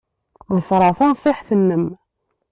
[0.55, 1.85] Ḍefreɣ tanṣiḥt-nnem.